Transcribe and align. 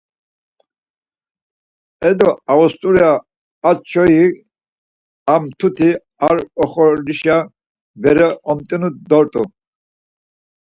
Edo 2.09 2.29
Avust̆urya 2.51 3.11
a 3.69 3.71
çoyi 3.89 4.23
a 5.33 5.35
mtuti 5.43 5.89
ar 6.27 6.37
oxorişa 6.61 7.37
bere 8.01 8.29
omt̆inu 8.51 8.89
dort̆u. 9.09 9.43